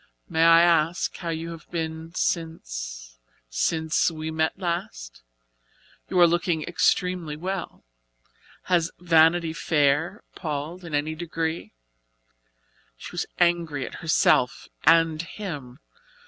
[0.27, 3.19] "May I ask how you have been since
[3.51, 5.21] since we met last?
[6.09, 7.83] You are looking extremely well.
[8.63, 11.73] Has Vanity Fair palled in any degree?"
[12.97, 15.77] She was angry at herself and him.